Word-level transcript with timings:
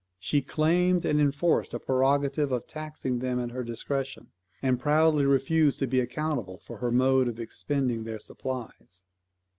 She 0.17 0.41
claimed 0.41 1.05
and 1.05 1.21
enforced 1.21 1.75
a 1.75 1.79
prerogative 1.79 2.51
of 2.51 2.65
taxing 2.65 3.19
them 3.19 3.39
at 3.39 3.51
her 3.51 3.63
discretion; 3.63 4.31
and 4.59 4.79
proudly 4.79 5.25
refused 5.25 5.77
to 5.77 5.85
be 5.85 5.99
accountable 5.99 6.57
for 6.57 6.77
her 6.77 6.89
mode 6.91 7.27
of 7.27 7.39
expending 7.39 8.03
their 8.03 8.19
supplies. 8.19 9.03